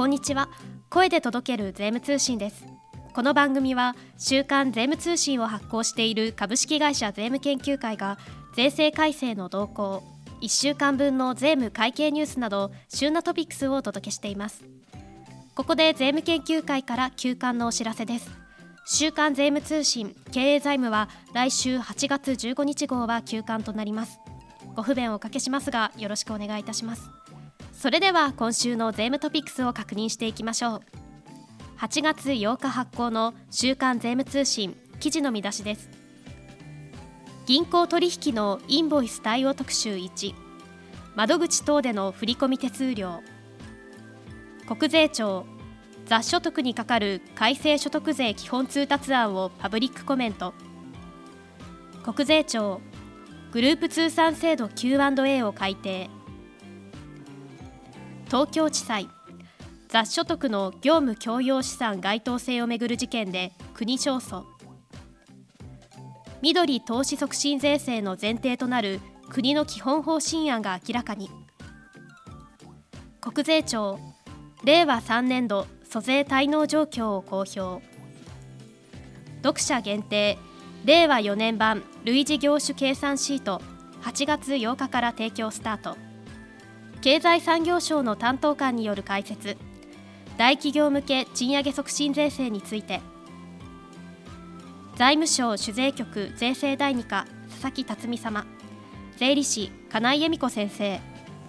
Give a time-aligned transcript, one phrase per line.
[0.00, 0.48] こんにちは。
[0.88, 2.64] 声で届ける税務通信です。
[3.12, 8.16] この番組は週刊税務通信を発行している株式会社税務研究会が
[8.56, 10.02] 税制改正の動向
[10.40, 14.64] 1週間分の税務会計ニュースなど旬なトピックスをお届けしています。
[15.54, 18.30] ここで税務研究会から休刊のお知らせです。
[18.86, 24.18] 週刊税務通信経営財務は来週8月15日号は休刊となります。
[24.74, 27.10] ご不便をおかけしますがよろしくお願いいたします。
[27.80, 30.80] それでは今週の税務トピックスを確認していきましょう。
[31.78, 35.88] 8月8日発行の週刊税務通信記事の見出しです。
[37.46, 40.34] 銀行取引のインボイス対応特集1
[41.16, 43.22] 窓口等での振込手数料。
[44.68, 45.46] 国税庁
[46.04, 50.52] 雑所得にかかる改正所得税基本通達案をパブリックコメント。
[52.04, 52.82] 国税庁
[53.52, 56.10] グループ通算制度 Q&A を改定。
[58.30, 59.08] 東京地裁。
[59.88, 64.44] 雑所得の業務強要資産該当性をめぐる事件で国勝訴。
[66.40, 71.28] 緑投資促進税制の前提となる国の基本方針案が明らかに。
[73.20, 73.98] 国税庁
[74.62, 77.84] 令和3年度租税滞納状況を公表。
[79.42, 80.38] 読者限定
[80.84, 83.60] 令和4年版類似業種計算シート
[84.02, 86.09] 8月8日から提供スタート。
[87.02, 89.56] 経済産業省の担当官による解説。
[90.36, 93.00] 大企業向け賃上げ促進税制について。
[94.96, 98.46] 財務省主税局税制第2課佐々木辰巳様。
[99.16, 101.00] 税理士金井恵美子先生。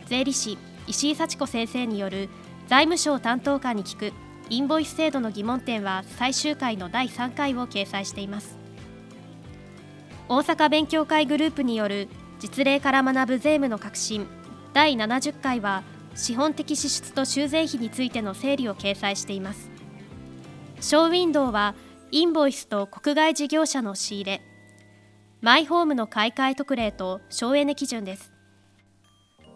[0.05, 0.57] 税理士
[0.87, 2.29] 石井幸子先生による
[2.67, 4.13] 財務省担当官に聞く
[4.49, 8.57] インボイス制度の疑問点は最終回の第3回を掲載しています。
[10.29, 12.07] 大阪勉強会グループによる
[12.39, 14.25] 実例から学ぶ税務の革新。
[14.73, 15.83] 第70回は
[16.15, 19.69] 資本的支出と修繕費についての整理を掲載しています。
[20.79, 21.75] ショーウィンドウは
[22.11, 24.41] インボイスと国外事業者の仕入れ。
[25.41, 28.31] マイホームの買い替え特例と省エネ基準です。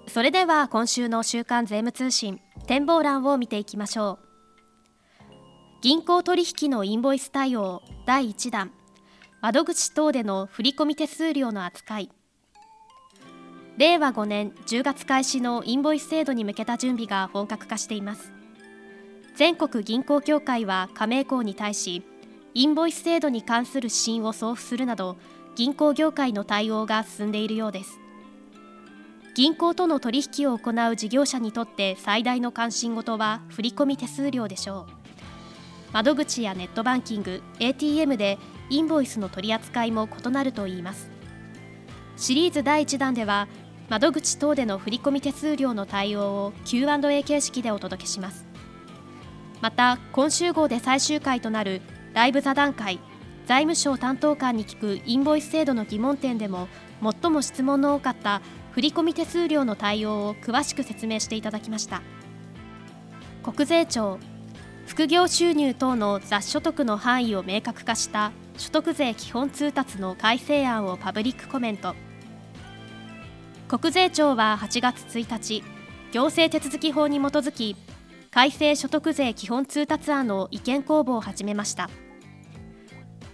[0.07, 4.25] それでは今週の週刊税務通信展望欄を見ていきましょう。
[5.81, 8.71] 銀行取引のインボイス対応第1弾。
[9.41, 12.09] 窓口等での振込手数料の扱い。
[13.77, 18.31] 令和5年10月開始のインボイス制度に向けた準備が本格化しています。
[19.35, 22.01] 全国銀行協会は加盟校に対し
[22.53, 25.17] インボイス制度に関する指針を送付するなど
[25.57, 27.99] 銀行業界の対応が進んでいるようです。
[29.35, 34.93] 銀行との取引を行う事業者にとって最大の関心事は振込手数料でしょう。
[35.91, 38.37] 窓口やネットバンキング ATM で
[38.69, 41.09] インボイスの取り扱いも異なるといいます。
[42.15, 43.49] シリーズ第1弾では
[43.89, 48.45] 窓口等での振込手数料の対応を Q&A 形式でお届けします。
[49.61, 51.81] また今週号で最終回となる
[52.13, 52.99] ライブ座談会
[53.45, 56.67] 財務省担当官に聞くインボイス制度の疑問点でも
[57.01, 58.41] 最も質問の多かった
[58.71, 62.01] 振込手数料の対応を詳しく説明していただきました。
[63.43, 64.19] 国税庁
[64.87, 71.95] 副業収入等の雑所得の範囲を明確化した所得税基本通達の改正案をパブリックコメント。
[73.67, 75.63] 国税庁は8月1日
[76.11, 77.75] 行政手続法に基づき
[78.29, 81.89] 改正所得税基本通達案の意見公募を始めました。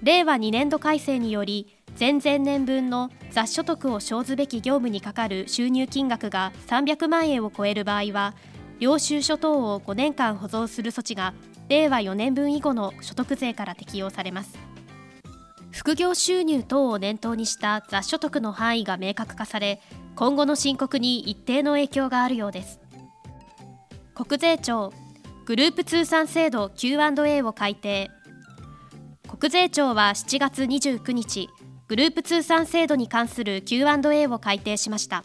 [0.03, 1.67] 令和2年度改正により
[1.99, 8.33] 前々年分の雑所得を生ずべき業務にかかる収入金額が300万円を超える場合は
[8.79, 11.33] 領収書等を5年間保存する措置が
[11.67, 14.57] 令和4年分以後の所得税から適用されます。
[15.71, 19.81] 副業収入等を念頭にした雑所得の範囲が明確化され
[20.21, 22.79] 今後の申告に一定の影響があるようです。
[24.13, 24.93] 国税庁
[25.47, 28.11] グループ通算制度 Q&A を改定。
[29.27, 31.49] 国税庁は7月29日
[31.87, 35.23] グループ通算制度に関する Q&A を改定しました。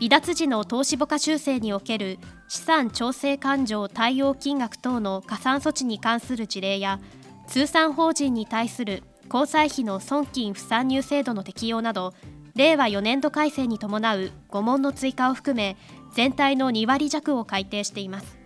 [0.00, 2.18] 離脱時の投資母価修正における
[2.48, 6.98] 資産調整勘定対応金額等の加算措置に関する事例や
[7.46, 12.14] 通算法人に対する交際費の損金不算入制度の適用など
[12.56, 15.76] 令和4年度改正に伴う5問の追加を含め
[16.14, 18.38] 全体の2割弱を改定しています。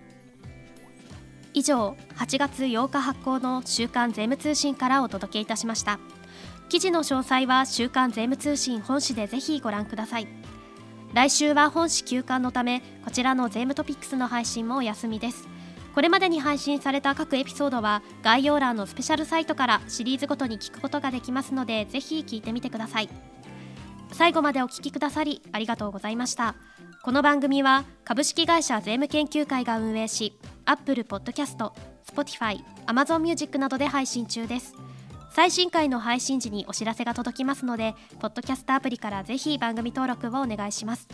[1.55, 6.01] 以上8月8日発行の週刊税務通信からお届けいたしました。
[6.69, 10.29] 記事の詳細は週刊税務通信本誌でぜひご覧ください。
[11.15, 15.49] 来週は本誌休刊のためこちらの税務トピックスの配信もお休みです。
[15.95, 23.30] これまでに配信された各エピソードは概要欄のスペシャルサイトからシリーズごとに聞くことができますのでぜひ聞いてみてください。
[24.13, 26.55] 最後までお聞きくださりありがとうございました。
[27.03, 31.73] この番組は株式会社税務研究会が運営し Apple Podcast、
[32.13, 34.75] Spotify、Amazon Music などで配信中です。
[35.33, 41.09] 最新回の配信時にお知らせが届きますのでポッドキャストアプリからぜひ番組登録をお願いします。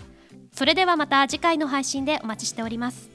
[0.53, 3.11] それではまた次回の配信でお待ちしております。